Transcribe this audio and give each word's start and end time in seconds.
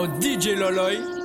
yo, 0.00 0.06
DJ 0.18 0.56
Loloy. 0.56 1.20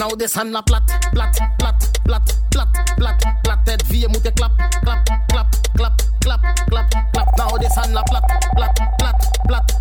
Now 0.00 0.08
this 0.08 0.34
hand 0.34 0.56
a 0.56 0.62
plat, 0.62 0.82
plat, 1.12 1.36
plat, 1.58 1.76
plat, 2.04 2.22
plat, 2.50 2.68
plat, 2.96 3.22
platted 3.42 3.82
vie 3.86 4.08
moet 4.08 4.22
je 4.22 4.32
clap, 4.32 4.52
clap, 4.80 5.04
clap, 5.28 5.46
clap, 5.74 5.92
clap, 6.20 6.40
clap, 6.70 6.90
clap. 7.12 7.36
Now 7.36 7.58
this 7.58 7.74
hand 7.74 7.94
a 7.94 8.02
plat, 8.04 8.24
plat, 8.56 8.74
plat, 8.98 9.14
plat. 9.46 9.79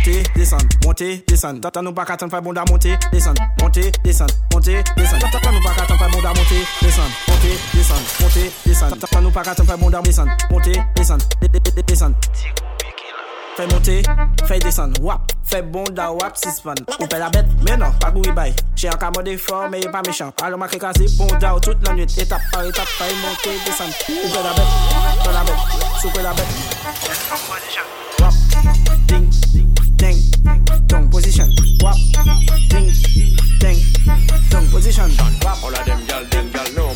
monter, 0.00 0.22
descendre, 0.34 0.66
monter, 0.84 1.24
descendre. 1.26 1.60
Tata 1.60 1.82
nous 1.82 1.92
pas 1.92 2.04
qu'à 2.04 2.14
attendre, 2.14 2.30
faire 2.30 2.42
bonda 2.42 2.64
monter, 2.68 2.96
descendre, 3.12 3.42
monter, 3.60 3.92
descendre, 4.02 4.34
monter, 4.52 4.82
descendre. 4.96 5.30
Tata 5.30 5.52
nous 5.52 5.62
pas 5.62 5.74
qu'à 5.74 5.82
attendre, 5.82 5.98
faire 5.98 6.10
bonda 6.10 6.28
monter, 6.28 6.64
descendre, 6.82 7.10
monter, 7.28 7.58
descendre, 7.74 8.00
monter, 8.20 8.52
descendre. 8.66 8.96
Tata 8.98 9.20
nous 9.20 9.30
pas 9.30 9.42
qu'à 9.42 9.50
attendre, 9.50 9.68
faire 9.68 9.78
bonda 9.78 10.00
descendre, 10.02 10.32
monter, 10.50 10.80
descendre, 10.96 11.24
descendre. 11.86 12.16
Fè 13.56 13.66
montè, 13.66 13.96
fè 14.46 14.56
desan, 14.62 14.92
wap, 15.02 15.34
fè 15.50 15.58
bonda 15.60 16.06
wap 16.14 16.38
sispan 16.38 16.78
Oupe 17.00 17.18
la 17.18 17.28
bet, 17.34 17.50
menan, 17.66 17.92
pa 18.00 18.08
gouri 18.14 18.32
bay 18.32 18.54
Che 18.78 18.88
an 18.88 18.96
ka 18.96 19.10
mode 19.10 19.36
for, 19.36 19.68
meye 19.68 19.90
pa 19.90 20.00
mechan 20.06 20.30
Alo 20.46 20.56
ma 20.56 20.70
krekase, 20.70 21.10
bonda 21.18 21.52
ou 21.58 21.60
tout 21.60 21.76
la 21.84 21.92
nwet 21.98 22.16
Etap 22.22 22.40
par 22.54 22.64
etap, 22.64 22.88
fè 22.96 23.10
montè, 23.20 23.56
desan 23.66 23.90
Oupe 24.22 24.44
la 24.46 24.54
bet, 24.56 24.76
fè 25.26 25.32
la 25.34 25.48
bet, 25.50 25.80
soupe 26.00 26.22
la 26.22 26.32
bet 26.38 27.99
Ding, 30.00 30.16
dong 30.86 31.10
position. 31.10 31.52
Wap, 31.82 31.94
ding, 32.70 32.90
ding, 33.60 33.78
dong 34.48 34.66
position. 34.68 35.10
Wap, 35.44 35.62
All 35.62 35.74
of 35.74 35.84
them 35.84 36.06
gal, 36.06 36.24
them 36.24 36.50
gal, 36.50 36.72
no 36.72 36.89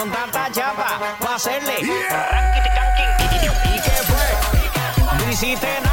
con 0.00 0.10
tanta 0.10 0.50
chapa 0.50 0.98
para 1.20 1.34
hacerle. 1.34 1.74
¿Y 1.78 1.84
qué 1.84 1.92
fue? 4.08 4.28
No 5.18 5.28
hiciste 5.30 5.68
nada 5.82 5.89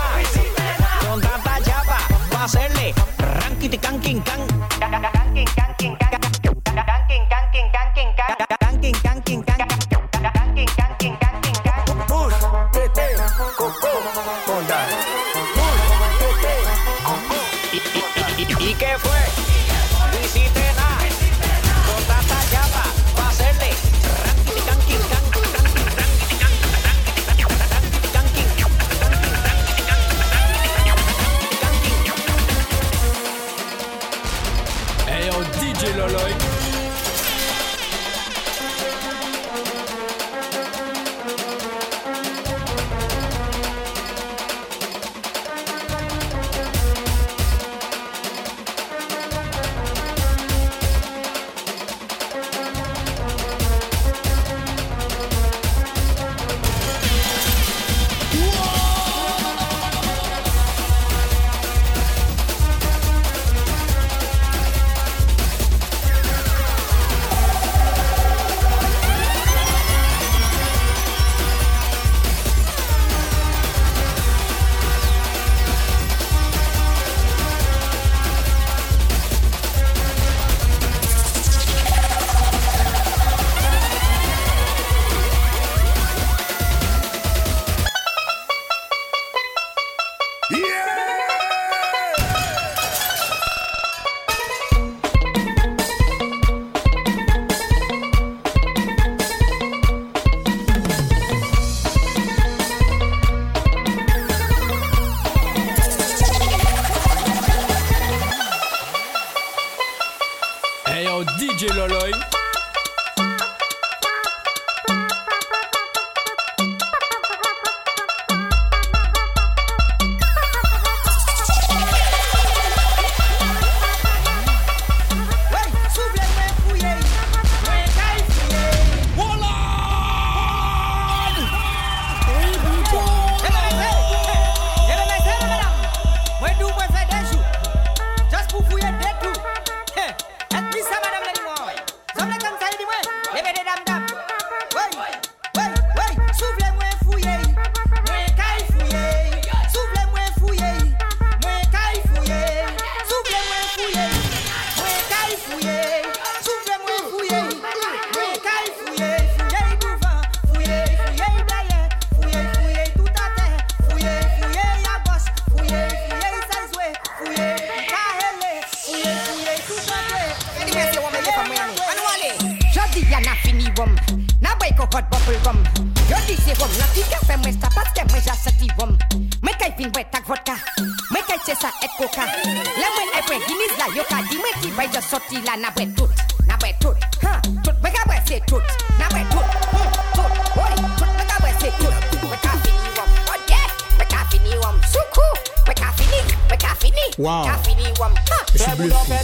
yo 183.98 184.04
ka 184.06 184.22
di 184.30 184.38
mwen 184.38 184.54
ki 184.62 184.70
bay 184.78 184.88
just 184.94 185.10
sorti 185.10 185.42
la 185.42 185.56
na 185.58 185.70
bwe 185.74 185.86
tout 185.98 186.10
Na 186.48 186.56
bwe 186.62 186.70
tout, 186.80 186.98
ha, 187.24 187.42
tout, 187.66 187.74
mwen 187.82 187.92
ka 187.94 188.04
bwe 188.06 188.18
se 188.28 188.38
tout 188.46 188.62
Na 189.00 189.10
bwe 189.10 189.24
tout, 189.34 189.48
hmm, 189.74 189.90
tout, 190.14 190.32
boy, 190.54 190.74
tout, 191.00 191.10
mwen 191.18 191.28
ka 191.28 191.38
bwe 191.42 191.52
se 191.60 191.70
tout 191.82 191.94
Mwen 192.22 192.40
ka 192.46 192.54
fini 192.62 192.90
rum, 192.94 193.10
oh 193.32 193.40
yeah, 193.50 193.68
mwen 193.98 194.08
ka 194.14 194.22
fini 194.30 194.54
rum 194.62 194.78
Soukou, 194.94 195.34
mwen 195.66 195.76
ka 195.82 195.90
fini, 195.98 196.22
mwen 196.48 196.60
ka 196.62 196.76
fini 196.78 197.06
Wow. 197.18 197.46
Ka 197.50 197.58
fini 197.66 197.90
rum, 197.98 198.14
ha 198.30 198.38
Je 198.54 198.58
suis 198.64 198.76
bluffé. 198.78 199.17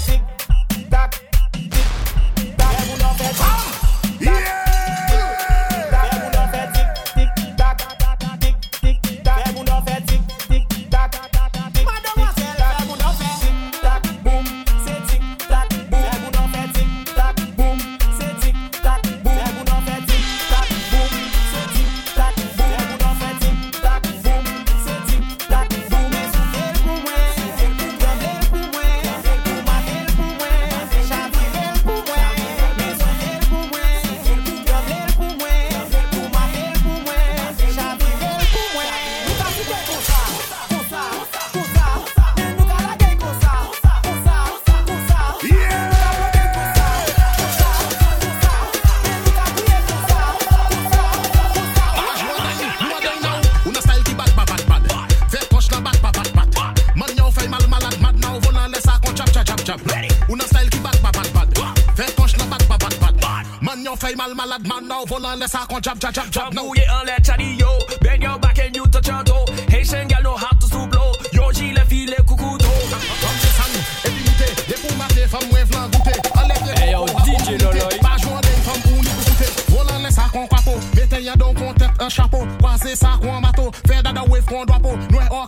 on 65.73 65.81
jump, 65.81 65.99
jump, 65.99 66.13
jump, 66.13 66.31
jump. 66.31 66.53
No, 66.53 66.63
move 66.63 66.75
en 66.89 67.03
l'air, 67.05 67.17
Charlie, 67.23 67.55
yo. 67.57 67.67
Bend 68.01 68.21
your 68.21 68.37
back 68.37 68.59
and 68.59 68.75
you 68.75 68.85
touch 68.87 69.07
your 69.07 69.23
toe. 69.23 69.45
Haitian 69.69 70.07
girl 70.07 70.21
know 70.21 70.35
how 70.35 70.55
to 70.57 70.67
slow 70.67 70.87
blow. 70.87 71.11
Yo, 71.31 71.51
j'ai 71.51 71.71
les 71.73 71.85
filles, 71.85 72.05
les 72.07 72.23
coucou 72.23 72.57
d'eau. 72.57 72.67
Comme 72.89 73.37
c'est 73.41 73.55
sang, 73.57 73.69
et 74.05 74.09
puis 74.09 74.23
goûter. 74.23 74.51
Les 74.67 74.75
poules 74.75 74.97
matées, 74.97 75.27
femmes, 75.27 75.67
flan 75.71 75.89
goûter. 75.89 76.19
Enlève 76.35 76.63
les 76.75 76.91
yo, 76.91 77.05
DJ 77.25 77.61
Loloi. 77.61 77.89
Pas 78.01 78.17
joindre 78.21 78.41
les 78.43 78.61
femmes 78.61 78.81
pour 78.81 78.91
nous 78.91 79.01
goûter. 79.01 79.51
Volant 79.69 80.03
les 80.03 80.11
sacs 80.11 80.35
en 80.35 80.47
capot. 80.47 80.79
Mettez 80.95 81.23
y'a 81.23 81.35
donc 81.35 81.59
en 81.61 81.73
tête 81.73 81.89
un 81.99 82.09
chapeau. 82.09 82.45
Croisez 82.59 82.95
ça, 82.95 83.19
on 83.23 83.41
bateau. 83.41 83.71
Faire 83.87 84.03
dada 84.03 84.23
wave, 84.27 84.45
qu'on 84.45 84.65
doit 84.65 84.79
peau. 84.79 84.95
Noir, 85.09 85.47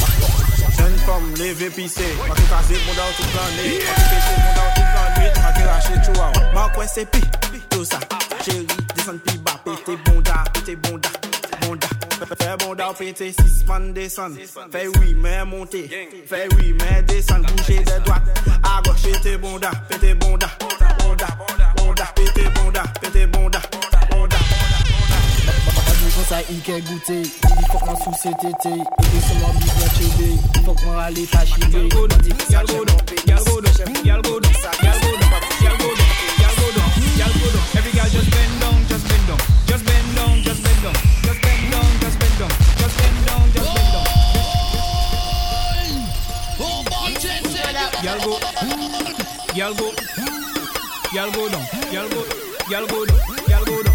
Jeune 0.77 0.97
femme, 1.05 1.33
levée 1.37 1.69
pissée. 1.69 2.15
Pas 2.27 2.33
que 2.33 2.41
casser 2.41 2.79
mon 2.85 2.93
dans 2.93 3.11
tout 3.17 3.23
plané 3.31 3.79
Pas 3.79 3.93
que 3.95 4.09
péter 4.09 4.35
mon 4.37 4.53
dans 4.55 4.73
tout 4.75 4.87
plané 4.91 5.31
Pas 5.33 5.51
que 5.51 5.65
lâcher 5.65 6.05
chihuahua 6.05 6.53
Ma 6.53 6.69
quoi 6.73 6.87
c'est 6.87 7.05
pi, 7.05 7.21
tout 7.69 7.85
ça. 7.85 7.99
Chérie, 8.43 8.67
descend 8.95 9.19
pi 9.21 9.37
bas. 9.37 9.59
Pété 9.63 9.95
bonda, 10.05 10.43
pété 10.53 10.75
bonda 10.75 11.09
Bonda 11.61 11.87
Fais 12.39 12.57
bonda, 12.57 12.93
pété 12.97 13.31
six 13.31 13.65
man 13.67 13.93
descend 13.93 14.35
Fais 14.71 14.87
oui, 14.99 15.15
mais 15.19 15.43
monter 15.45 15.89
Fais 16.27 16.47
oui, 16.55 16.75
mais 16.79 17.01
descend 17.03 17.43
Bouger 17.45 17.79
de 17.79 18.03
droite 18.03 18.23
À 18.63 18.81
gauche, 18.81 19.01
pété 19.03 19.37
bonda 19.37 19.71
Pété 19.89 20.13
bonda 20.15 20.47
Bonda, 20.99 21.27
bonda 21.77 22.05
Pété 22.15 22.43
bonda, 22.55 22.83
pété 23.01 23.25
bonda 23.27 23.61
Mwen 26.21 26.29
sa 26.29 26.39
ike 26.53 26.81
goute, 26.85 27.17
di 27.25 27.63
fok 27.71 27.81
mwen 27.81 27.97
sou 27.97 28.13
se 28.13 28.29
tete 28.41 28.69
E 28.69 29.05
de 29.09 29.19
son 29.25 29.37
mwen 29.41 29.55
bi 29.57 29.69
mwen 29.73 29.89
chebe, 29.95 30.27
fok 30.65 30.77
mwen 30.85 30.99
ale 31.01 31.23
pa 31.31 31.41
chive 31.49 31.81
Mwen 31.81 32.21
di 32.21 32.35
sa 32.45 32.61
jemon 32.69 33.01
pe, 33.09 33.15
gal 33.25 33.41
godon, 33.49 33.73
gal 34.05 34.21
godon, 34.21 34.53
sa 34.61 34.69
gal 34.85 34.99
godon 35.01 35.25
Gal 35.65 35.77
godon, 35.81 36.05
gal 36.37 36.53
godon, 36.61 36.89
gal 37.17 37.33
godon 37.41 37.65
Every 37.73 37.91
gal 37.97 38.09
just 38.13 38.29
bend 38.29 38.53
down, 38.61 38.77
just 38.85 39.05
bend 39.09 39.25
down. 39.25 39.41
Just 39.65 39.83
bend 39.83 40.13
down, 40.13 40.43
just 40.45 40.61
bend 40.61 40.81
down. 40.85 40.93
Just 41.25 41.41
bend 41.41 41.71
down, 41.73 41.89
just 42.05 42.17
bend 42.21 42.37
down. 42.37 42.53
Just 42.77 42.95
bend 43.01 43.17
down, 43.25 43.45
just 43.57 43.69
bend 43.73 43.89
down. 43.89 44.05
Gal 48.05 48.19
go, 48.21 48.37
gal 49.57 49.73
go, 49.73 49.89
gal 51.13 51.31
go 51.33 51.49
down, 51.49 51.65
gal 51.89 52.09
go, 52.13 52.21
gal 52.69 52.85
go 52.85 53.05
down, 53.09 53.19
gal 53.49 53.65
go 53.65 53.81
down. 53.81 53.90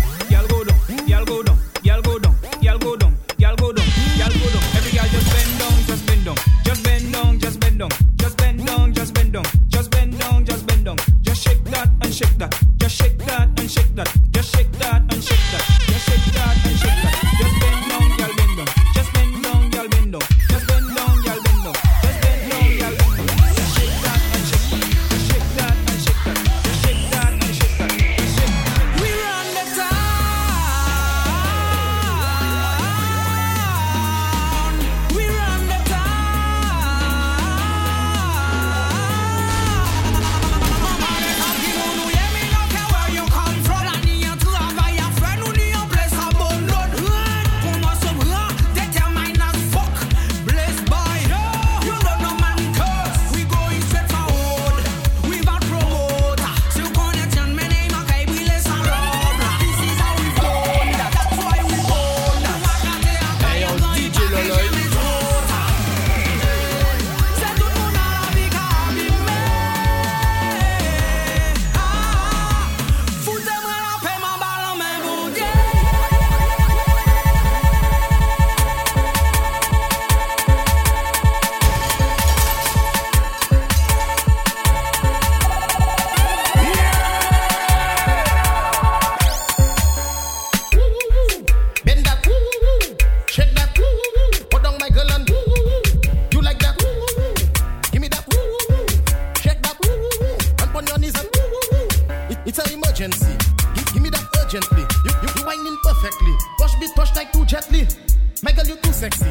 sexy. 108.96 109.28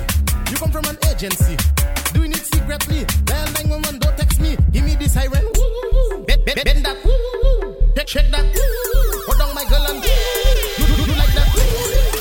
You 0.51 0.57
come 0.57 0.71
from 0.71 0.85
an 0.85 0.97
agency, 1.09 1.57
doing 2.13 2.29
it 2.29 2.45
secretly. 2.53 3.01
Well, 3.27 3.45
Dial 3.53 3.67
woman, 3.67 3.97
don't 3.97 4.15
text 4.15 4.39
me. 4.39 4.57
Give 4.71 4.85
me 4.85 4.93
the 4.93 5.09
siren. 5.09 5.41
Bend, 6.27 6.45
bend, 6.45 6.61
bend 6.63 6.85
that. 6.85 6.97
Woo, 7.03 7.73
check, 7.95 8.05
check 8.05 8.29
that. 8.29 8.45
Hold 9.25 9.41
on, 9.41 9.55
my 9.55 9.65
girl, 9.65 9.89
and 9.89 10.05
you, 10.05 10.85
you, 10.85 11.05
you 11.09 11.15
like 11.17 11.33
that. 11.33 11.49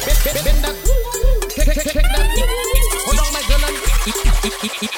Bend, 0.08 0.18
bend, 0.24 0.40
bend, 0.40 0.60
that. 0.64 0.76
Woo, 0.88 1.48
check, 1.52 1.68
check, 1.68 1.92
check 1.92 2.06
that. 2.16 2.24
Hold 3.04 3.20
on, 3.20 3.28
my 3.36 3.42
girl, 3.44 3.64
and 3.68 3.76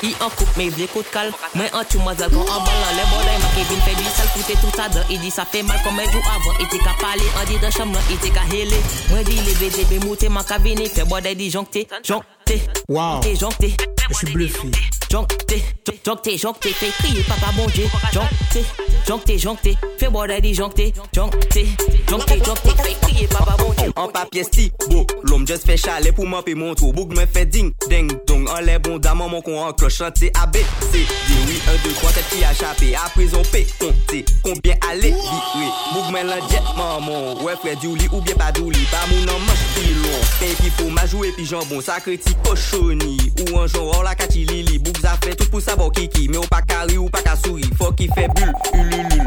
I 0.06 0.14
an 0.22 0.30
koup 0.38 0.56
me 0.56 0.70
vle 0.70 0.86
kout 0.90 1.10
kal 1.10 1.30
Mwen 1.54 1.70
an 1.74 1.84
chou 1.90 1.98
mazel 2.02 2.30
kon 2.30 2.46
an 2.46 2.62
balan 2.66 2.92
Le 2.96 3.04
boday 3.10 3.38
ma 3.42 3.48
Kevin 3.54 3.82
fe 3.86 3.94
di 3.98 4.06
sal 4.14 4.28
Koute 4.34 4.54
tout 4.60 4.74
sa 4.76 4.88
dan 4.88 5.04
I 5.10 5.18
di 5.18 5.30
sa 5.30 5.44
fe 5.44 5.62
mal 5.62 5.78
kon 5.84 5.94
men 5.94 6.06
jou 6.10 6.22
avan 6.34 6.62
I 6.62 6.66
te 6.70 6.78
ka 6.82 6.94
pale 7.00 7.26
An 7.40 7.46
di 7.50 7.58
dan 7.62 7.74
chanm 7.74 7.90
nan 7.94 8.02
I 8.10 8.16
te 8.22 8.30
ka 8.30 8.46
hele 8.50 8.78
Mwen 9.10 9.24
di 9.26 9.38
le 9.42 9.54
BDB 9.60 10.04
mouté 10.04 10.28
Man 10.28 10.44
ka 10.44 10.58
vene 10.58 10.88
fe 10.88 11.06
boday 11.06 11.34
di 11.34 11.50
jonkte 11.50 11.86
Jonk 12.02 12.35
joncté. 12.46 12.62
Wow. 12.88 13.22
Joncté, 13.22 13.36
joncté. 13.36 13.76
Je 14.08 14.14
suis 14.14 14.32
bluffé. 14.32 14.70
Joncté, 15.10 15.62
joncté, 16.04 16.38
joncté, 16.38 16.72
fait 16.72 16.90
crier 16.90 17.22
papa 17.24 17.52
bon 17.56 17.66
Dieu. 17.66 17.86
Joncté, 18.12 18.64
joncté, 19.06 19.38
joncté, 19.38 19.78
fait 19.98 20.08
bodin 20.08 20.40
disjoncté. 20.40 20.92
Joncté, 21.14 21.66
joncté, 22.08 22.42
joncté, 22.44 22.70
fait 22.82 23.00
crier 23.00 23.15
priye 23.16 23.28
papa 23.28 23.56
bon 23.58 23.72
Dieu 23.78 23.92
An 23.96 24.06
bon, 24.06 24.12
papye 24.12 24.42
bon, 24.42 24.48
sti, 24.48 24.70
bo, 24.88 25.04
bon. 25.04 25.06
lom 25.30 25.46
jes 25.48 25.64
fe 25.66 25.76
chale 25.80 26.12
pou 26.16 26.28
man 26.28 26.44
pe 26.44 26.54
montrou 26.58 26.92
Bouk 26.92 27.14
me 27.16 27.26
fe 27.26 27.44
ding, 27.46 27.72
ding, 27.88 28.10
dong. 28.28 28.46
An 28.52 28.64
le 28.66 28.78
bon 28.78 28.98
daman 29.02 29.30
man 29.32 29.42
kon 29.44 29.58
an 29.62 29.74
kloch 29.78 30.00
An 30.04 30.12
te 30.16 30.30
a 30.36 30.46
B, 30.46 30.60
C, 30.90 31.02
D, 31.02 31.38
oui, 31.48 31.58
1, 31.72 31.78
2, 31.84 31.94
3, 32.00 32.12
tet 32.16 32.28
ki 32.32 32.42
a 32.44 32.52
chapé 32.56 32.92
A 33.00 33.08
prizon 33.14 33.44
P, 33.52 33.64
kon 33.80 33.94
te, 34.10 34.22
konbyen 34.44 34.80
ale, 34.90 35.12
vi, 35.16 35.40
oui. 35.56 35.70
Bouk 35.94 36.10
men 36.14 36.28
lan 36.30 36.44
jet 36.50 36.72
maman, 36.76 37.40
we 37.44 37.56
fre 37.62 37.76
di 37.80 37.90
ou 37.90 37.98
li 37.98 38.08
ou 38.12 38.22
bien 38.26 38.38
pa 38.38 38.50
di 38.54 38.64
ou 38.64 38.74
li 38.74 38.84
Pa 38.92 39.04
moun 39.10 39.32
an 39.32 39.46
manch 39.46 39.64
pilon, 39.76 40.26
pen 40.40 40.56
pi 40.60 40.72
fomaj 40.80 41.16
ou 41.16 41.28
epi 41.28 41.48
jambon 41.48 41.84
Sakre 41.84 42.18
ti 42.20 42.36
koshoni, 42.46 43.16
ou 43.46 43.62
an 43.62 43.70
jon 43.70 43.92
or 43.94 44.04
la 44.06 44.16
kati 44.18 44.44
li 44.50 44.62
li 44.68 44.80
Bouk 44.82 45.00
zafre 45.04 45.34
tout 45.36 45.48
pou 45.52 45.64
sabo 45.64 45.88
kiki, 45.96 46.28
me 46.32 46.40
ou 46.42 46.52
pa 46.52 46.62
kari 46.66 47.00
ou 47.00 47.12
pa 47.12 47.24
ka 47.26 47.36
souri 47.40 47.68
Fok 47.80 47.96
ki 48.02 48.10
fe 48.12 48.28
bul, 48.36 48.52
ululul 48.76 49.26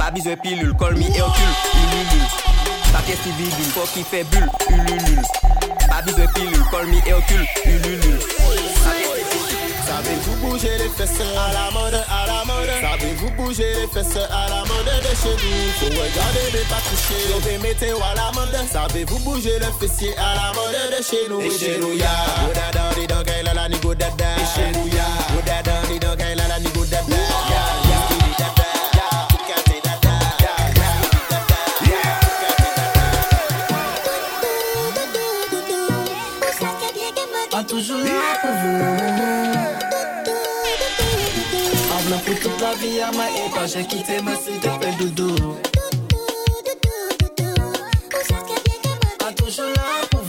Pa 0.00 0.08
bizwe 0.14 0.38
pilul, 0.40 0.72
kol 0.80 0.96
mi 0.96 1.10
e 1.12 1.20
okul, 1.20 1.54
ululul 1.82 2.59
Papier 2.92 3.16
civil, 3.22 3.50
faut 3.74 3.86
qu'il 3.94 4.04
fait 4.04 4.24
bulle, 4.24 4.48
ululul. 4.68 5.22
Pas 5.88 6.02
besoin 6.02 6.26
pilule, 6.34 6.64
call 6.70 6.86
me 6.86 6.98
Hercule, 7.06 7.46
ululul. 7.64 8.18
Savez-vous 9.86 10.36
bouger 10.46 10.78
les 10.78 10.88
fesses 10.88 11.20
à 11.20 11.52
la 11.52 11.70
mode, 11.72 11.94
à 11.94 12.26
la 12.26 12.44
mode? 12.44 12.70
Savez-vous 12.80 13.30
bouger 13.32 13.74
les 13.74 13.86
fesses 13.88 14.16
à 14.16 14.48
la 14.48 14.60
mode 14.60 14.86
de 14.86 15.12
chez 15.14 15.34
nous? 15.36 15.70
Faut 15.78 15.86
regarder 15.86 16.46
mais 16.52 16.64
pas 16.68 16.80
toucher, 16.88 17.40
fait 17.42 17.58
météo 17.58 17.96
à 17.98 18.14
la 18.14 18.32
mode. 18.32 18.56
Savez-vous 18.72 19.18
bouger 19.20 19.58
le 19.58 19.66
fessier 19.78 20.16
à 20.16 20.34
la 20.34 20.52
mode 20.54 20.98
de 20.98 21.02
chez 21.04 21.28
nous? 21.28 21.40
Et 21.42 21.50
chez 21.50 21.78
nous 21.78 21.92
ya 21.92 22.08
Goda 22.46 22.70
dans 22.72 23.00
les 23.00 23.06
dog, 23.06 23.30
la 23.44 23.54
la 23.54 23.68
ni 23.68 23.78
go 23.80 23.94
dada 23.94 24.24
Et 24.36 24.46
chez 24.54 24.70
nous 24.78 24.86
ya 24.88 25.04
Goda 25.34 25.62
dans 25.62 25.92
les 25.92 25.98
dog, 25.98 26.18
la 26.36 26.48
la 26.48 26.58
ni 26.60 26.68
j'ai 43.72 43.84
quitté 43.84 44.20
ma 44.22 44.34
te 44.34 44.78
plaît 44.78 44.94
doudou. 44.98 45.56
Toujours 49.36 49.64
là 49.66 49.82
pour. 50.10 50.20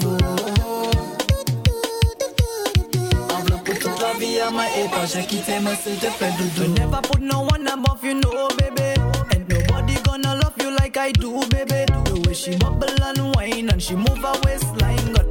Never 6.68 7.02
put 7.02 7.22
no 7.22 7.42
one 7.42 7.68
above 7.68 8.04
you, 8.04 8.14
no, 8.14 8.48
baby. 8.58 8.94
And 9.34 9.48
nobody 9.50 9.96
gonna 10.04 10.36
love 10.36 10.54
you 10.62 10.72
like 10.78 10.98
I 10.98 11.12
do, 11.12 11.40
baby. 11.50 11.86
The 12.06 12.24
way 12.28 12.34
she 12.34 12.56
bubble 12.58 13.04
and 13.04 13.36
whine 13.36 13.70
and 13.70 13.82
she 13.82 13.96
move 13.96 14.20
her 14.20 14.40
waistline. 14.46 15.14
Got 15.14 15.26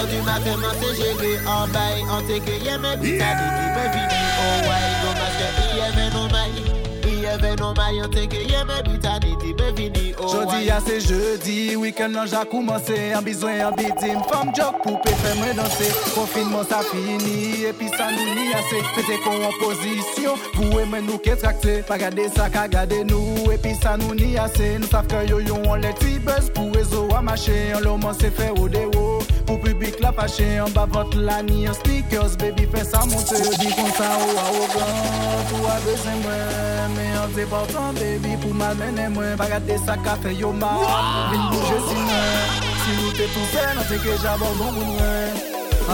heures 0.00 0.08
du 0.08 0.22
matin, 0.22 0.56
m'en 0.56 0.72
c'est 0.80 0.94
géré 0.96 1.38
en 1.46 1.66
bail. 1.68 2.02
En 2.10 2.20
t'es 2.26 2.40
que 2.40 2.64
y'a 2.64 2.78
mes 2.78 2.96
bitades 2.96 3.38
qui 3.38 3.66
me 3.66 3.84
vini. 3.92 4.20
Oh, 4.40 4.68
ouais, 4.68 4.84
dommage 5.02 5.38
que 5.56 5.76
y'a 5.76 5.90
mes 5.96 6.10
nomailles. 6.14 6.70
Jodi 10.30 10.70
a 10.70 10.80
se 10.80 11.00
jeudi, 11.00 11.76
weekend 11.76 12.14
nan 12.14 12.26
ja 12.26 12.44
koumanse 12.44 12.96
An 13.14 13.22
bizwen 13.24 13.60
an 13.64 13.74
bidim, 13.76 14.18
fam 14.30 14.50
jok 14.56 14.80
pou 14.82 14.98
pe 15.04 15.12
fè 15.20 15.34
mwen 15.38 15.56
danse 15.58 15.88
Konfinman 16.14 16.66
sa 16.68 16.80
fini, 16.90 17.64
epi 17.70 17.88
sa 17.94 18.10
nou 18.14 18.34
ni 18.34 18.50
ase 18.56 18.82
Pete 18.96 19.16
kon 19.24 19.44
an 19.46 19.54
pozisyon, 19.60 20.42
pou 20.56 20.80
e 20.80 20.86
men 20.90 21.06
nou 21.08 21.18
ke 21.22 21.36
trakte 21.40 21.80
Pa 21.88 22.00
gade 22.02 22.26
sa 22.34 22.50
ka 22.52 22.66
gade 22.72 23.02
nou, 23.08 23.50
epi 23.54 23.76
sa 23.78 23.96
nou 24.00 24.16
ni 24.18 24.34
ase 24.40 24.74
Nou 24.80 24.90
saf 24.90 25.06
ke 25.10 25.24
yo 25.30 25.38
yon 25.44 25.68
an 25.70 25.86
let 25.86 26.02
fi 26.02 26.18
buzz 26.24 26.50
pou 26.56 26.74
e 26.78 26.82
zo 26.88 27.06
a 27.16 27.22
mache 27.24 27.58
An 27.76 27.84
loman 27.86 28.16
se 28.18 28.32
fè 28.34 28.50
ou 28.56 28.68
de 28.68 28.84
ou 28.90 28.99
Pou 29.50 29.58
publik 29.58 29.96
la 29.98 30.12
fache, 30.14 30.44
an 30.62 30.70
ba 30.70 30.84
vot 30.86 31.10
la 31.18 31.40
ni 31.42 31.64
an 31.66 31.74
speakers. 31.74 32.36
Baby 32.38 32.68
fè 32.70 32.84
sa 32.86 33.00
monte, 33.10 33.34
yo 33.34 33.50
di 33.58 33.72
kon 33.74 33.88
sa 33.96 34.10
ou 34.22 34.36
a 34.38 34.44
ou 34.54 34.68
gan 34.70 35.40
Pou 35.50 35.66
a 35.66 35.74
beze 35.82 36.12
mwen, 36.20 36.92
men 36.94 37.16
an 37.18 37.32
te 37.34 37.46
portan 37.50 37.98
baby 37.98 38.36
Pou 38.44 38.54
mal 38.54 38.78
menen 38.78 39.10
mwen, 39.16 39.34
pa 39.40 39.48
gade 39.50 39.80
sa 39.82 39.96
ka 40.04 40.14
fè 40.22 40.36
yo 40.38 40.52
ma. 40.54 40.70
Vin 41.32 41.42
bouje 41.50 41.80
si 41.88 41.98
mwen, 41.98 42.62
si 42.84 42.94
nou 43.00 43.16
te 43.18 43.26
tou 43.34 43.48
fè 43.50 43.64
Nan 43.74 43.88
te 43.90 43.98
ke 44.04 44.14
jabon 44.22 44.54
bon 44.60 44.70
moun 44.76 44.92
mwen 45.00 45.42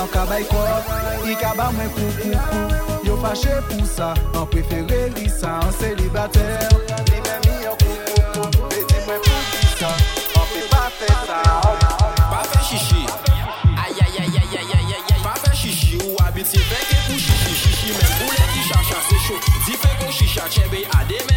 An 0.02 0.12
kabay 0.12 0.44
kop, 0.52 0.92
i 1.24 1.40
ka 1.40 1.54
mwen 1.56 1.88
kou 1.96 2.12
kou 2.20 2.36
kou 2.50 3.08
Yo 3.08 3.16
fache 3.24 3.56
pou 3.70 3.88
sa, 3.88 4.10
an 4.36 4.44
prefere 4.52 5.06
li 5.16 5.32
sa 5.32 5.62
An 5.62 5.72
selibater, 5.80 6.76
li 7.08 7.24
men 7.24 7.48
mi 7.48 7.56
an 7.72 7.80
kou 7.80 8.04
kou 8.04 8.52
kou 8.60 8.68
Bezi 8.76 9.00
mwen 9.06 9.24
pou 9.30 9.48
ki 9.54 9.72
sa, 9.78 9.94
an 10.42 10.52
pe 10.52 10.66
pa 10.74 10.90
fè 11.00 11.14
sa 11.24 11.65
Chichi 17.86 17.98
men 17.98 18.08
pou 18.18 18.30
le 18.32 18.46
ki 18.52 18.62
chacha 18.68 18.98
se 19.08 19.18
chou 19.26 19.38
Di 19.66 19.76
fè 19.78 19.90
kon 20.00 20.10
chicha 20.10 20.48
chebe 20.50 20.82
ade 20.98 21.22
men 21.28 21.35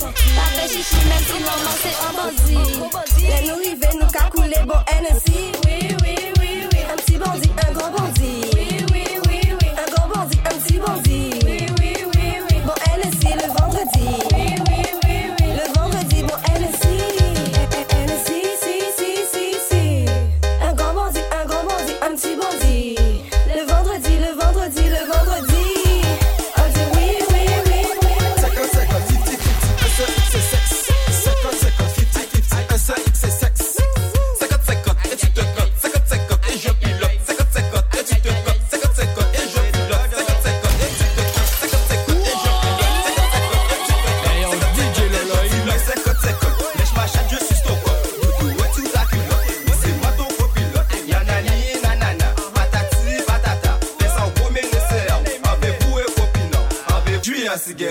Pa 0.00 0.44
fe 0.54 0.68
chichi 0.68 1.00
men 1.08 1.22
si 1.24 1.38
maman 1.46 1.76
se 1.82 1.92
an 2.06 2.12
bozi 2.16 2.58
Le 3.28 3.38
nou 3.46 3.56
rive 3.62 3.88
nou 3.96 4.10
ka 4.12 4.28
koule 4.34 4.60
bon 4.68 4.80
enersi 4.96 5.65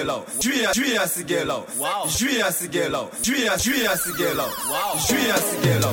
Sigelo, 0.06 0.26
Julia, 0.40 0.72
Julia 0.74 1.08
Sigelo, 1.08 1.66
Julia 2.08 2.52
Sigelo, 2.52 3.10
Julia, 3.24 3.58
Julia 3.58 3.98
Sigelo, 3.98 4.46
Julia 5.00 5.38
Sigelo, 5.40 5.84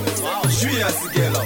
Julia 0.51 0.89
Sigelo, 0.91 1.43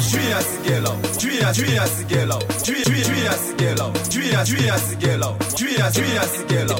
Julia 0.00 0.40
Sigelo, 0.42 0.92
Julia, 1.18 1.52
Julia 1.52 1.86
Sigelo, 1.86 2.38
Julia 2.64 3.32
Sigelo, 3.32 3.92
Julia, 4.10 4.44
Julia 4.44 4.78
Sigelo, 4.78 5.36
Julia, 5.56 5.90
Julia 5.92 6.22
Sigelo, 6.22 6.76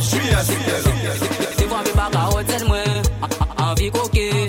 Julia 0.00 0.42
Sigelo. 0.42 0.90
Des 1.56 1.68
fois, 1.68 1.80
puis 1.84 1.92
pas 1.92 2.10
qu'à 2.10 2.28
hôtel, 2.28 2.64
moi. 2.66 2.78
Envie 3.58 3.90
coquet, 3.90 4.48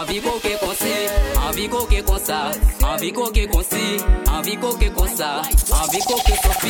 Envie 0.00 0.20
qu'on 0.20 0.38
qu'est 0.38 0.60
cossé, 0.60 1.08
envie 1.48 1.68
qu'on 1.68 1.84
qu'est 1.86 2.02
cossa, 2.02 2.52
envie 2.84 3.12
qu'on 3.12 3.30
qu'est 3.32 3.48
cossé, 3.48 3.96
envie 4.32 4.56
qu'on 4.56 4.72
qu'est 4.74 4.94
cossa, 4.94 5.42
envie 5.72 5.98
qu'on 5.98 6.18
qu'est 6.18 6.40
Sophie, 6.40 6.68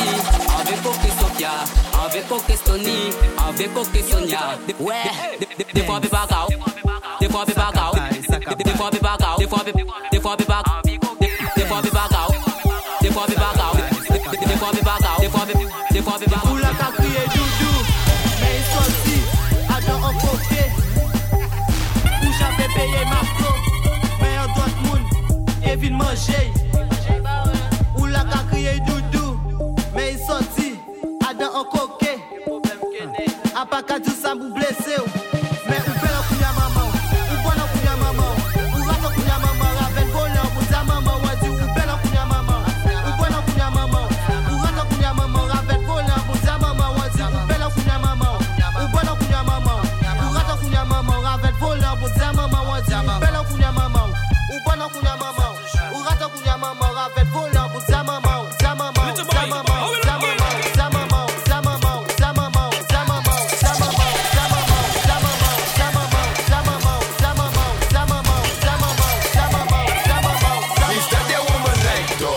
envie 0.57 0.77
qu'on 0.81 0.91
qu'est 0.93 1.19
Sophia, 1.19 1.51
envie 1.93 2.21
qu'on 2.27 2.39
qu'est 2.39 2.65
Sony, 2.65 3.11
envie 3.47 3.67
qu'on 3.69 3.83
qu'est 3.85 4.01
Sonia. 4.01 4.57
Ouais, 4.79 4.93
des 5.75 5.83
fois 5.83 5.99
des 5.99 6.07
bagarres, 6.07 6.47
de 7.21 7.27
fois 7.27 7.45
des 7.45 7.53
bagarres, 7.53 7.93
de 7.93 8.71
fois 8.71 8.89
des 8.89 8.99
bagarres, 8.99 9.37
des 9.37 9.47
fois 9.47 9.63
des 10.11 10.19
fois 10.19 10.35
des 10.35 10.45
bagarres, 10.45 10.81
des 10.81 11.65
fois 11.65 11.81
des 11.83 11.89
bagarres, 11.91 12.31
des 12.99 13.11
fois 13.11 13.27
des 13.27 13.35
bagarres, 13.35 13.75
des 14.47 14.57
fois 14.57 14.71
des 14.73 14.81
bagarres, 14.81 15.19
des 15.19 15.29
fois. 15.29 16.68
vin 25.79 25.93
manje 25.95 26.58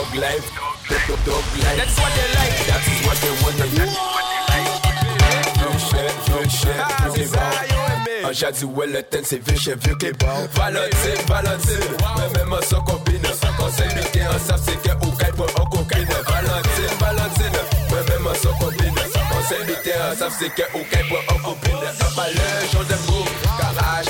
dog 0.03 0.15
life. 0.17 0.51
Dog, 0.89 1.25
dog 1.25 1.45
life. 1.63 1.77
That's 1.77 1.97
what 1.99 2.13
they 2.15 2.29
like. 2.35 2.57
That 2.67 2.83
is 2.91 3.01
what 3.07 3.17
they 3.23 3.31
want. 3.43 3.57
That's 3.57 3.71
what 3.71 4.27
they 4.31 4.43
like. 4.51 4.83
Un 8.25 8.33
chat 8.33 8.53
du 8.53 8.65
Wellington, 8.65 9.23
c'est 9.25 9.45
vieux 9.47 9.59
chef, 9.59 9.79
vieux 9.85 9.97
kebab 9.97 10.49
Valentine, 10.55 11.27
Valentine, 11.29 11.97
mais 12.17 12.39
même 12.39 12.53
en 12.53 12.63
s'en 12.63 12.81
combine 12.83 13.21
Conseil 13.59 13.89
de 13.89 14.13
guerre, 14.13 14.31
on 14.35 14.39
savent 14.39 14.63
c'est 14.65 14.81
qu'un 14.81 14.97
ou 15.07 15.11
qu'un 15.13 15.33
pour 15.33 15.45
un 15.45 15.67
coquine 15.71 16.07
Valentine, 16.07 16.97
Valentine, 17.01 17.61
mais 17.91 18.15
même 18.15 18.27
en 18.27 18.35
s'en 18.35 18.53
combine 18.59 18.95
Conseil 18.95 19.65
de 19.67 19.85
guerre, 19.85 20.13
on 20.13 20.17
savent 20.17 20.37
c'est 20.39 20.55
qu'un 20.55 20.65
ou 20.75 20.85
qu'un 20.85 21.05
pour 21.09 21.19
un 21.19 21.43
coquine 21.43 21.77
Un 21.77 22.17
balai, 22.17 22.69
j'en 22.73 22.83
ai 22.83 22.99
beau, 23.07 23.25
garage, 23.59 24.07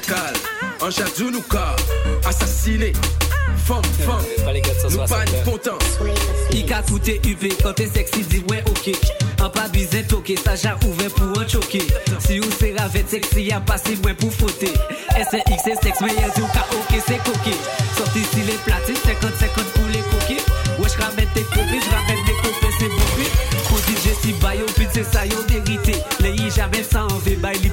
mécale, 0.00 0.34
en 0.80 0.90
jadou 0.90 1.30
nous 1.30 1.44
assassiné. 2.26 2.92
Femme, 3.56 3.82
femme, 4.04 4.24
nous 4.90 4.98
pas 5.06 5.24
de 5.24 5.44
potence. 5.44 5.98
Il 6.52 6.72
a 6.72 6.82
coûté 6.82 7.20
UV 7.24 7.50
quand 7.62 7.72
t'es 7.74 7.86
sexy, 7.86 8.22
dis 8.22 8.42
ouais, 8.48 8.64
ok. 8.66 8.96
An 9.40 9.48
pa 9.48 9.68
bizen 9.72 10.04
toke, 10.04 10.34
ça 10.44 10.54
jan 10.54 10.76
ouvert 10.84 11.10
pour 11.14 11.28
an 11.40 11.48
choke 11.48 11.78
Si 12.20 12.38
ou 12.40 12.50
se 12.58 12.68
ravet 12.76 13.08
seksi, 13.08 13.46
an 13.56 13.62
pasi 13.64 13.96
mwen 14.02 14.18
pou 14.20 14.28
fote 14.28 14.68
SNX 15.16 15.64
se 15.64 15.76
seks, 15.80 16.02
men 16.04 16.12
yel 16.12 16.32
zi 16.34 16.42
ou 16.44 16.50
ka 16.52 16.66
oke 16.76 17.00
Sorti 17.96 18.20
si 18.34 18.44
le 18.44 18.58
plati, 18.66 18.92
50-50 18.92 19.72
pou 19.72 19.88
le 19.88 20.02
koke 20.10 20.36
Wesh 20.82 20.98
ramen 21.00 21.32
te 21.32 21.46
kope, 21.54 21.80
jramen 21.86 22.20
me 22.26 22.36
kope 22.42 22.72
se 22.76 22.92
bope 22.92 23.30
Kou 23.70 23.80
DJ 23.88 24.12
si 24.20 24.36
bayo, 24.44 24.68
pit 24.76 24.92
se 24.92 25.06
sa 25.08 25.24
yo 25.24 25.40
merite 25.48 25.96
Le 26.20 26.34
yi 26.36 26.52
jamen 26.52 26.84
sa 26.84 27.06
anve, 27.08 27.38
bay 27.40 27.56
li 27.64 27.72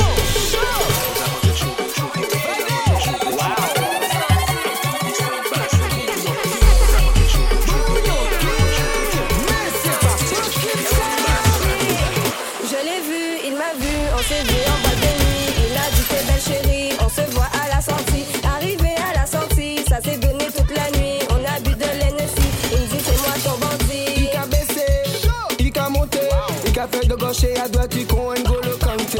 et 27.39 27.57
à 27.57 27.67
droite, 27.69 27.93
il 27.95 28.05
con 28.07 28.33
N'Golo 28.33 28.77
Kanté. 28.77 29.19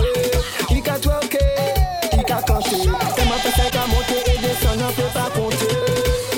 Il 0.69 0.89
a 0.89 0.99
twerké, 0.99 1.37
il 2.11 2.19
a 2.19 2.41
canté. 2.41 2.75
M'a 2.87 3.35
fait 3.37 3.55
ça, 3.55 3.87
monter 3.87 4.21
et 4.27 4.37
descendre, 4.37 4.85
on 4.89 4.93
peut 4.93 5.13
pas 5.13 5.29
compter. 5.33 5.67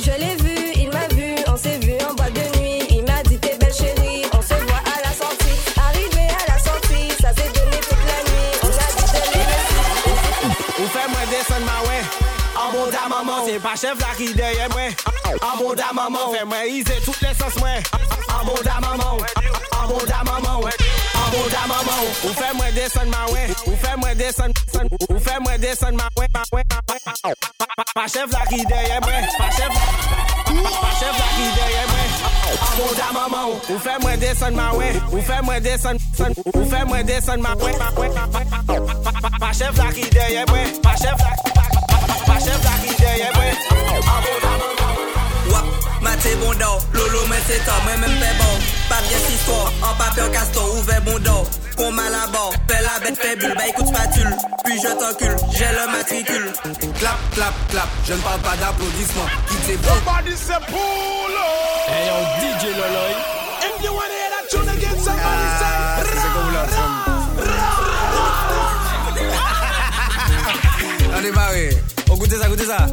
Je 0.04 0.12
l'ai 0.12 0.36
vu, 0.36 0.72
il 0.76 0.90
m'a 0.92 1.08
vu, 1.16 1.36
on 1.48 1.58
s'est 1.58 1.80
vu 1.80 1.94
en 2.08 2.14
boîte 2.14 2.34
de 2.34 2.60
nuit. 2.60 2.86
Il 2.92 3.04
m'a 3.04 3.24
dit 3.24 3.40
t'es 3.40 3.58
belle 3.58 3.74
chérie, 3.74 4.24
on 4.34 4.42
se 4.42 4.54
voit 4.54 4.84
à 4.86 5.02
la 5.02 5.14
sortie. 5.16 5.58
Arrivé 5.90 6.28
à 6.30 6.54
la 6.54 6.60
sortie, 6.60 7.10
ça 7.20 7.30
s'est 7.34 7.52
donné 7.56 7.78
toute 7.82 8.06
la 8.06 8.20
nuit. 8.30 8.54
On 8.62 8.68
a 8.68 8.88
bu 8.94 9.04
de 9.10 9.24
l'Hennessy. 9.34 10.54
Ou 10.80 10.86
mwen 10.86 11.30
desen 11.32 11.66
ma 11.66 11.82
wè 11.88 12.00
An 12.54 12.72
bon 12.72 12.92
maman 13.10 13.46
Se 13.48 13.58
pa 13.60 13.76
chef 13.76 14.00
la 14.00 14.14
ki 14.18 14.34
deye 14.38 14.70
mwen 14.74 14.94
An 15.42 15.58
bon 15.58 15.76
maman 15.94 16.34
Fè 16.36 16.46
mwen 16.46 16.70
ize 16.70 17.02
tout 17.06 17.18
l'esens 17.22 17.58
mwen 17.58 17.82
An 18.34 18.46
bon 18.48 18.60
da 18.64 18.80
maman, 18.80 19.20
an 19.78 19.88
bon 19.90 20.06
da 20.12 20.24
maman, 20.24 20.72
an 21.22 21.28
bon 21.32 21.50
da 21.54 21.68
maman 21.68 21.94
Ou 22.24 22.34
fè 22.38 22.50
mwen 22.56 22.74
desen 22.76 23.10
ma 23.12 23.26
wè, 23.32 23.44
ou 23.68 23.76
fè 23.82 23.96
mwen 24.00 24.18
desen, 24.18 24.54
ou 25.10 25.20
fè 25.20 25.40
mwen 25.44 25.60
desen 25.62 25.96
ma 25.98 26.08
wè, 26.18 26.28
ma 26.34 26.44
wè, 26.54 26.64
ma 26.72 26.80
wè. 26.90 27.34
Pa 27.94 28.06
chef 28.08 28.32
la 28.32 28.44
ki 28.50 28.62
deye 28.70 29.00
mwen, 29.04 29.26
pa 29.38 29.50
chef 29.58 29.74
la 31.20 31.30
ki 31.36 31.48
deye 31.58 31.84
mwen 31.90 32.10
An 32.54 32.74
bon 32.78 32.94
da 33.00 33.10
maman, 33.18 33.50
ou 33.70 33.80
fè 33.86 33.98
mwen 34.04 34.20
desen 34.22 34.56
ma 34.56 34.70
wè, 34.78 34.92
ou 35.12 35.24
fè 35.28 35.42
mwen 35.44 35.64
desen, 35.64 36.00
ou 36.54 36.64
fè 36.72 36.84
mwen 36.90 37.06
desen 37.08 37.42
ma 37.44 37.56
wè, 37.60 37.74
ma 37.82 37.90
wè. 37.98 38.08
Pa 39.40 39.52
chef 39.54 39.78
la 39.82 39.92
ki 39.98 40.08
deye 40.16 40.46
mwen, 40.52 40.80
pa 40.86 40.96
chef 41.02 41.20
la 41.20 42.78
ki 42.86 42.96
deye 43.02 43.34
mwen, 43.36 43.68
an 44.00 44.24
bon 44.24 44.40
da 44.46 44.56
maman 44.62 44.83
Matè 46.04 46.36
bon 46.36 46.54
do, 46.60 46.72
lolo 46.94 47.26
men 47.28 47.42
se 47.48 47.58
to, 47.64 47.76
mwen 47.86 48.00
men 48.04 48.16
fè 48.20 48.32
bon. 48.40 48.56
Papye 48.90 49.18
sisko, 49.26 49.58
an 49.88 49.94
papye 50.00 50.26
kasto, 50.36 50.62
ouve 50.78 50.98
bon 51.06 51.20
do 51.24 51.38
Kon 51.78 51.96
mal 51.96 52.14
an 52.14 52.30
bor, 52.34 52.54
la 52.70 53.00
bèt 53.02 53.16
fè 53.18 53.36
bul 53.40 53.54
Ba 53.58 53.66
ekout 53.72 53.88
spatul, 53.88 54.30
puis 54.66 54.78
je 54.84 54.92
t'encule, 55.00 55.38
jè 55.56 55.70
le 55.74 55.86
matricule. 55.92 56.52
Clap, 57.00 57.20
clap, 57.34 57.56
clap, 57.72 57.90
je 58.06 58.14
ne 58.14 58.22
parle 58.22 58.42
pas 58.42 58.56
d'applaudissement 58.58 59.28
Quitte 59.48 59.64
ses 59.66 59.78
bons 59.78 59.90
Somebody 59.90 60.36
say 60.38 60.60
Polo 60.68 61.48
Hey 61.88 62.08
yo 62.08 62.16
DJ 62.40 62.64
Loloy 62.78 63.14
If 63.64 63.76
you 63.84 63.92
wanna 63.92 64.14
hear 64.20 64.30
that 64.34 64.46
tune 64.52 64.70
again, 64.70 64.98
somebody 65.00 65.48
ah, 65.48 65.58
say 65.60 65.74
Ra, 66.04 66.14
ra, 66.14 66.28
ra, 66.54 66.64
ra. 66.78 67.14
On 71.16 71.24
est 71.24 71.32
barré, 71.32 71.70
on 72.10 72.16
goûte 72.18 72.36
ça, 72.38 72.48
goûte 72.50 72.66
ça. 72.66 72.88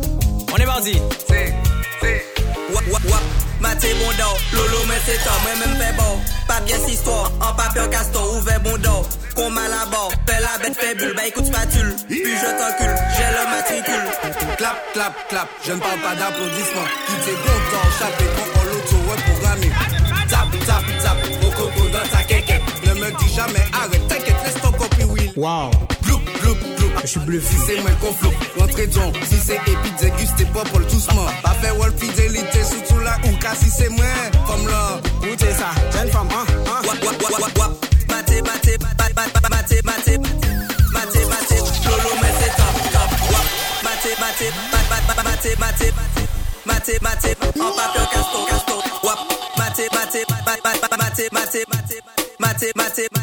On 0.53 0.57
est 0.57 0.67
parti. 0.67 1.01
C'est, 1.29 1.55
c'est. 2.01 2.30
Wap, 2.73 2.85
wap, 2.93 3.05
wap. 3.11 3.23
Bon 3.61 4.11
lolo 4.53 4.79
mais 4.89 5.01
c'est 5.05 5.19
temps, 5.25 5.31
moi 5.43 5.53
même 5.67 5.77
fait 5.77 5.93
bon. 5.97 6.19
Pas 6.49 6.61
bien 6.61 6.77
cette 6.77 6.95
histoire, 6.95 7.31
en 7.41 7.55
papier 7.55 7.89
castor, 7.91 8.35
ouvert 8.37 8.61
bon 8.61 8.77
d'or. 8.79 9.07
Qu'on 9.37 9.51
mal 9.51 9.71
à 9.73 9.87
bord, 9.87 10.13
fais 10.27 10.41
la 10.41 10.59
bête, 10.63 10.77
fais 10.79 10.95
bulle, 10.95 11.15
bah 11.15 11.27
écoute 11.27 11.47
spatule. 11.47 11.95
Puis 12.09 12.23
je 12.25 12.47
t'encule, 12.47 12.95
j'ai 13.17 13.31
le 13.37 13.45
matricule. 13.51 14.57
Clap, 14.57 14.77
clap, 14.93 15.29
clap, 15.29 15.49
je 15.65 15.73
ne 15.73 15.79
parle 15.79 16.01
pas 16.01 16.15
d'applaudissements. 16.15 16.89
Qui 17.07 17.15
t'es 17.25 17.33
content, 17.33 17.87
chapé 17.99 18.25
quand 18.37 18.61
on 18.61 18.65
l'auto 18.65 18.97
reprogrammé. 19.11 19.71
Tap, 20.29 20.49
tap, 20.67 20.85
tap, 21.03 21.17
au 21.43 21.51
coco 21.51 21.89
dans 21.89 22.09
ta 22.17 22.23
quéquette. 22.25 22.63
Ne 22.85 22.95
me 22.95 23.11
dis 23.19 23.35
jamais 23.35 23.65
arrête, 23.73 24.09
t'inquiète, 24.09 24.37
laisse 24.45 24.61
ton 24.61 24.73
copie 24.73 25.05
Will. 25.05 25.33
Wow 25.37 25.71
je 27.03 27.07
suis 27.07 27.21
bluffé. 27.21 27.57
Si 27.57 27.63
c'est 27.67 27.81
moi 27.81 27.91
conflit, 28.01 28.31
l'entrée 28.59 28.87
donc, 28.89 29.17
si 29.29 29.37
c'est 29.37 29.57
épique, 29.57 29.97
déguste 30.01 30.53
pas 30.53 30.65
pour 30.65 30.81
doucement. 30.81 31.27
Pas 31.43 31.55
fait 31.61 31.71
wall 31.73 31.93
fidélité, 31.97 32.65
surtout 32.65 33.01
là 33.01 33.17
ou 33.25 33.37
cas 33.39 33.55
si 33.55 33.71
c'est 33.71 33.89
moi. 33.89 34.05
Femme 34.47 34.67
là, 34.69 35.01
goûtez 35.21 35.53
ça, 35.53 35.71
jeune 35.93 36.11
femme, 36.11 36.29
hein. 36.33 36.45
Wap, 36.67 37.05
wap, 37.05 37.23
wap, 37.23 37.41
wap, 37.41 37.59
wap. 37.59 37.73
Lolo, 41.91 42.11
mais 42.23 42.33
c'est 42.37 42.53
top, 42.57 42.75
top, 42.93 43.11
wap. 43.33 43.47
Battez, 43.83 44.15
en 47.61 47.73
papier, 47.73 48.07
caston, 48.13 48.45
caston, 48.49 48.79
wap. 49.03 49.19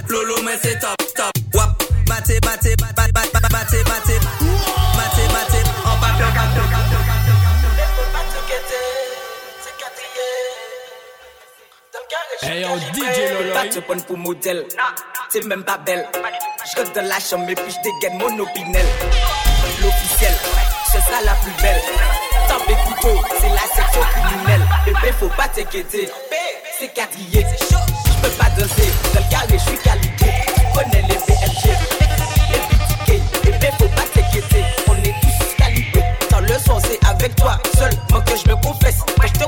Lolo, 0.09 0.35
top, 0.81 0.97
top, 1.15 1.31
wap. 1.53 1.83
Battez, 2.07 2.39
battez, 2.41 2.75
battez, 2.77 3.16
Hey 12.57 12.63
yo, 12.63 12.75
DJ 12.91 13.33
Lolo. 13.33 13.53
Pas 13.53 13.67
te 13.67 13.79
prendre 13.81 14.03
pour 14.05 14.17
modèle, 14.17 14.65
t'es 15.31 15.41
même 15.41 15.63
pas 15.63 15.77
belle. 15.77 16.07
Je 16.65 16.81
rentre 16.81 16.91
dans 16.93 17.07
la 17.07 17.19
chambre 17.19 17.47
et 17.49 17.53
puis 17.53 17.71
je 17.71 17.77
dégaine 17.83 18.17
mon 18.17 18.39
opinel. 18.39 18.85
L'officiel, 19.79 20.33
ce 20.91 20.97
sera 20.97 21.21
la 21.23 21.33
plus 21.33 21.51
belle. 21.61 21.79
Tant 22.49 22.59
pis 22.65 22.73
couteau, 22.73 23.21
c'est 23.39 23.49
la 23.49 23.61
section 23.61 24.01
criminelle. 24.01 24.67
Bébé, 24.85 25.13
faut 25.19 25.29
pas 25.37 25.47
t'inquiéter, 25.49 26.09
c'est 26.79 26.87
quadrillé. 26.95 27.45
Je 27.59 28.21
peux 28.23 28.35
pas 28.35 28.49
danser, 28.57 28.91
dans 29.13 29.19
le 29.19 29.29
carré, 29.29 29.53
je 29.53 29.57
suis 29.57 29.77
qualité. 29.77 30.25
Tu 30.55 30.61
connais 30.73 31.03
les 31.03 31.17
BMG, 31.27 31.77
les 32.49 32.59
BTK. 32.69 33.43
Bébé, 33.43 33.69
faut 33.77 33.89
pas 33.89 34.07
t'inquiéter, 34.15 34.65
on 34.87 34.95
est 35.03 35.13
tous 35.21 35.55
calibrés. 35.59 36.05
Dans 36.31 36.39
le 36.39 36.57
son, 36.57 36.79
c'est 36.79 37.05
avec 37.07 37.35
toi, 37.35 37.59
seulement 37.77 38.23
que 38.25 38.35
je 38.35 38.49
me 38.49 38.55
confesse. 38.63 38.97
Quand 39.15 39.27
je 39.27 39.33
te 39.33 39.45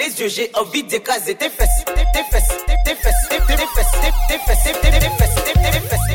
les 0.00 0.20
yeux, 0.20 0.28
j'ai 0.28 0.50
envie 0.54 0.82
d'écraser 0.82 1.34
tes 1.34 1.50
fesses. 1.50 1.84
Fesses, 1.84 1.84
tes 1.84 2.24
fesses, 2.30 2.48
tes 2.84 2.94
fesses, 2.94 3.28
tes 3.28 3.44
fesses, 3.44 3.46
tes 3.48 3.56
fesses, 3.66 3.92
tes 4.28 4.38
fesses, 4.38 4.62
tes 4.62 5.00
fesses, 5.10 5.44
tes 5.44 5.80
fesses, 5.80 6.09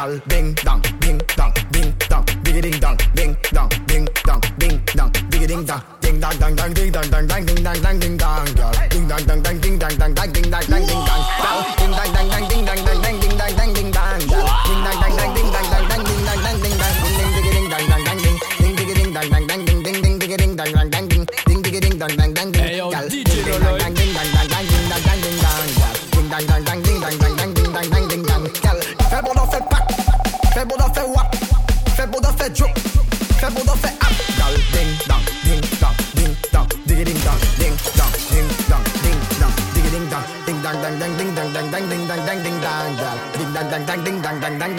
gal, 0.00 0.20
bang, 0.26 0.54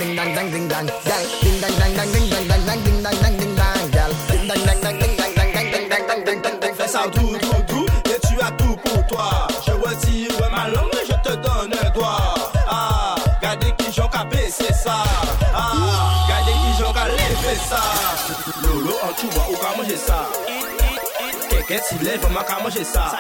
dang 0.02 0.16
dang 0.16 0.34
dang, 0.34 0.52
ding 0.52 0.52
dang 0.52 0.52
dang 0.52 0.52
ding 0.52 0.70
dang, 0.70 0.88
gal 1.06 1.24
ding 1.42 1.62
dang 1.62 1.74
dang 1.80 1.94
dang, 1.96 2.12
ding 2.14 2.30
dang 2.32 2.48
dang 2.50 2.66
dang, 2.66 2.80
ding 2.84 3.04
dang 3.04 3.16
dang 3.22 3.38
ding 3.38 3.56
dang, 3.56 3.92
gal 3.92 4.12
ding 4.32 4.48
dang 4.48 4.62
dang 4.66 4.82
dang, 4.82 4.98
ding 5.00 5.16
dang 5.18 5.34
dang 5.36 5.54
dang, 5.54 5.72
ding 5.72 5.90
dang 5.90 6.08
dang 6.08 6.26
ding 6.26 6.42
dang 6.42 6.60
dang, 6.60 6.74
Fais 6.76 6.88
ça 6.88 7.04
tout, 7.14 7.38
tout, 7.38 7.62
tout, 7.68 7.86
et 8.10 8.20
tu 8.28 8.42
as 8.42 8.52
tout 8.52 8.76
pour 8.84 9.06
toi. 9.08 9.48
Je 9.66 9.72
retire 9.72 10.32
ma 10.50 10.68
langue 10.70 10.90
et 10.94 11.06
je 11.06 11.30
te 11.30 11.36
donne 11.36 11.74
un 11.74 11.90
doigt. 11.92 12.36
Ah, 12.68 13.16
regardez 13.36 13.74
qui 13.78 13.94
j'en 13.94 14.08
capé, 14.08 14.50
c'est 14.50 14.74
ça. 14.74 15.04
Ah, 15.54 15.74
regardez 16.26 16.52
qui 16.52 16.84
j'en 16.84 16.94
calé, 16.94 17.18
fait 17.44 17.60
ça. 17.70 17.82
Lolo, 18.64 18.94
en 19.04 19.14
tout 19.14 19.30
bois, 19.30 19.48
ou 19.52 19.56
qu'à 19.56 19.78
manger 19.78 19.98
ça. 19.98 20.28
Quelqu'un 21.50 21.84
s'y 21.88 22.04
lève, 22.04 22.26
on 22.26 22.44
qu'à 22.44 22.64
manger 22.64 22.84
ça. 22.84 23.12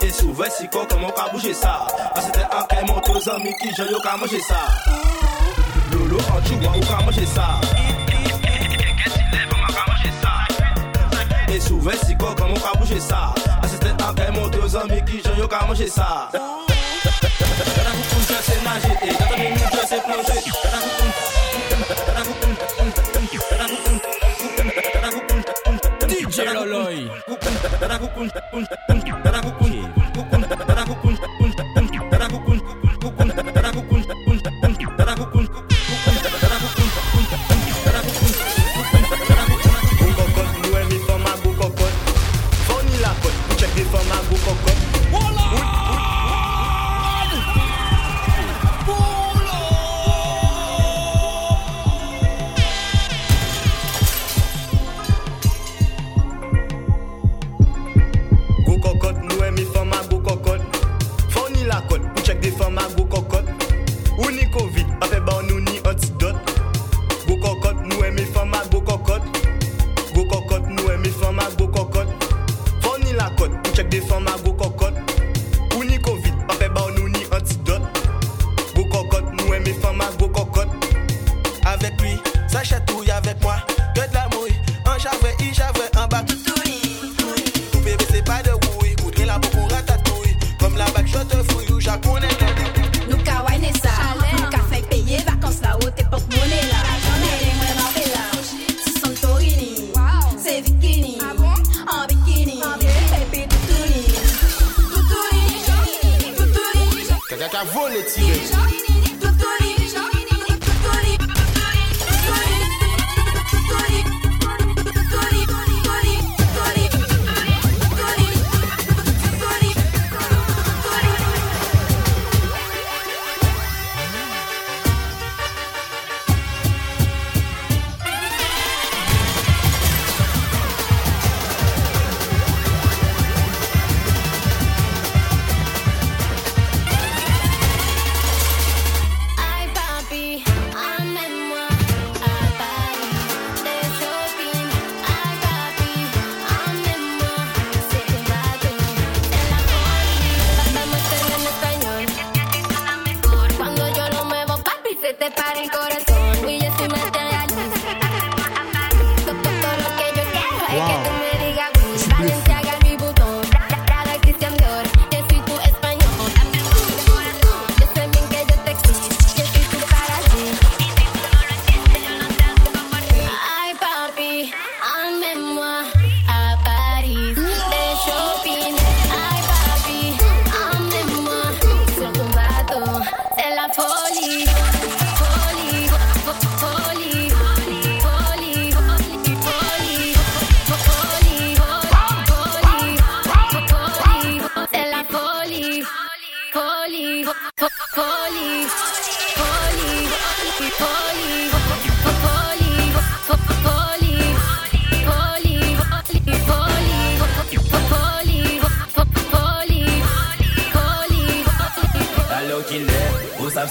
Et 0.00 0.10
souvent, 0.10 0.44
si 0.56 0.68
quoi, 0.68 0.86
comment 0.88 1.10
qu'à 1.10 1.28
bouger 1.32 1.54
ça. 1.54 1.86
Ah, 2.14 2.20
c'était 2.20 2.44
un 2.44 2.62
qu'à 2.68 2.82
monter 2.86 3.10
aux 3.10 3.30
amis 3.30 3.54
qui 3.60 3.74
j'en 3.76 4.00
qu'à 4.00 4.16
manger 4.16 4.40
ça. 4.40 4.60
Laurent 6.12 6.40
Choua 6.44 6.76
ou 6.76 6.84
ka 6.84 7.00
manje 7.06 7.24
sa 7.24 7.46
Gen 8.12 9.12
si 9.14 9.22
lev 9.32 9.48
ou 9.48 9.72
ka 9.72 9.82
manje 9.88 10.10
sa 10.20 10.32
E 11.48 11.60
souve 11.60 11.94
si 12.04 12.14
kokan 12.16 12.52
ou 12.52 12.60
ka 12.60 12.72
bouje 12.76 13.00
sa 13.00 13.32
Asisten 13.64 13.96
apè 13.96 14.28
moun 14.36 14.50
te 14.52 14.60
zami 14.68 15.00
ki 15.08 15.22
jan 15.24 15.38
yo 15.40 15.48
ka 15.48 15.64
manje 15.64 15.88
sa 15.88 16.28
Gada 16.36 17.92
kou 17.96 18.04
koum 18.10 18.22
jè 18.28 18.38
se 18.44 18.56
nage 18.60 18.92
E 18.92 19.16
gada 19.16 19.36
kou 19.40 19.48
koum 19.56 19.72
jè 19.72 19.82
se 19.88 19.98
plonje 20.04 20.36
Gada 20.52 20.80
kou 20.84 20.92
koum 21.00 21.10
Gada 22.04 22.22
kou 22.28 22.36
koum 22.42 22.52
Gada 23.48 23.66
kou 23.72 23.80
koum 23.80 23.96
Gada 24.92 25.08
kou 25.16 25.22
koum 25.24 25.40
DJ 26.12 26.36
Loloy 26.52 27.08
Gada 27.80 27.96
kou 27.98 28.10
koum 28.12 28.28
Gada 29.24 29.40
kou 29.40 29.52
koum 29.56 29.61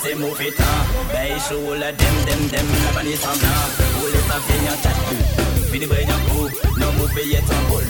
c'est 0.02 0.16
mauvais 0.16 0.52
temps 0.52 0.64
Ben 1.14 1.38
la 1.80 1.92
dem 1.92 2.16
dem 2.26 2.48
dem, 2.50 2.68
la 2.96 3.04
Vous 3.04 4.08
les 4.08 4.24
savez 4.28 4.60
y'en 4.66 4.78
chat 4.82 4.98
Fini 5.72 5.86
coup, 5.86 6.50
non 6.80 6.88
vous 6.98 7.08
payez 7.14 7.40
ton 7.48 7.62
bol 7.70 7.84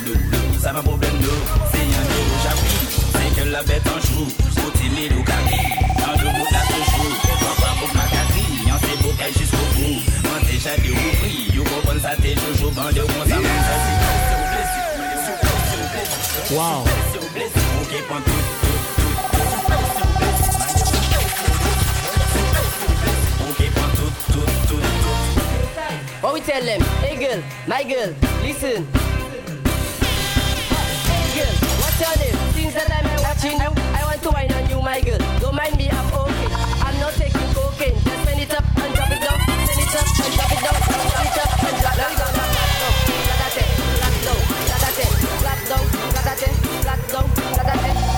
Ça 0.61 0.73
va 0.73 0.81
problème 0.81 1.15
nous, 1.21 1.41
c'est 1.71 1.85
de 2.11 2.19
rouge 2.27 2.45
à 2.45 2.55
prix 2.59 2.83
C'est 3.13 3.41
que 3.41 3.49
la 3.49 3.63
bête 3.63 3.87
en 3.87 3.99
joue, 4.01 4.27
pour 4.61 4.73
timide 4.73 5.13
ou 5.13 5.23
kaki 5.23 5.61
Dans 5.97 6.11
le 6.11 6.29
bout 6.37 6.49
la 6.51 6.59
toujours, 6.59 7.15
on 7.39 7.61
va 7.61 7.71
pour 7.79 7.95
ma 7.95 8.03
kaki 8.03 8.67
Y'en 8.67 8.77
c'est 8.81 9.01
beau 9.01 9.13
jusqu'au 9.39 9.67
bout 9.75 10.01
On 10.25 10.51
déjà 10.51 10.75
de 10.75 10.91
ou 10.91 11.11
prix, 11.21 11.55
you 11.55 11.63
t'es 12.21 12.35
toujours 12.35 12.71
ça 12.71 13.91
tell 26.45 26.63
them? 26.63 26.81
Hey 27.01 27.17
girl, 27.17 27.43
my 27.67 27.83
girl, 27.83 28.13
listen. 28.41 28.87
Hey 31.05 31.29
girl, 31.37 31.53
what's 31.81 32.01
your 32.01 32.15
name? 32.17 32.37
Since 32.53 32.73
the 32.73 32.81
time 32.89 33.05
I'm 33.05 33.21
watching 33.21 33.57
you, 33.61 33.71
I 33.93 34.01
want 34.05 34.21
to 34.23 34.29
wine 34.31 34.51
on 34.51 34.69
you, 34.69 34.81
my 34.81 35.01
girl. 35.01 35.19
Don't 35.39 35.55
mind 35.55 35.77
me, 35.77 35.89
I'm 35.89 36.13
okay. 36.13 36.49
I'm 36.81 36.99
not 36.99 37.13
taking 37.13 37.53
cocaine. 37.53 37.93
Just 37.93 38.23
send 38.25 38.41
it 38.41 38.53
up 38.53 38.63
and 38.65 38.93
drop 38.95 39.11
it 39.11 39.21
down. 39.21 39.39
Send 39.69 39.85
it 39.85 39.93
up 39.93 40.07
and 40.17 40.33
drop 40.33 40.51
it 40.51 40.61
down. 40.65 40.77
Send 40.81 41.29
it 41.29 41.37
up 41.37 41.61
and 41.61 41.77
drop 41.81 41.95
it 41.95 42.17
down. 42.17 42.31
Flat 43.37 43.53
down, 43.53 43.77
flat 44.01 44.15
down, 44.25 44.39
flat 44.65 44.93
down, 44.97 45.13
flat 45.41 45.61
down, 45.69 45.85
flat 45.93 46.37
down, 46.41 46.53
flat 46.81 47.01
down, 47.11 47.25
flat 47.53 47.67
down, 47.85 48.10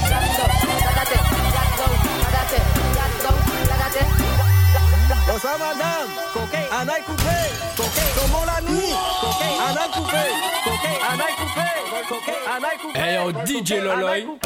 Hey 12.26 13.16
yo, 13.16 13.32
DJ 13.44 13.82
Loloy. 13.82 14.40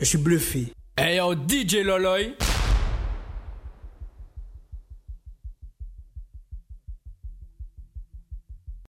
Je 0.00 0.04
suis 0.04 0.18
bluffé. 0.18 0.72
Hey 0.96 1.16
yo, 1.16 1.34
DJ 1.34 1.82
Loloy. 1.84 2.34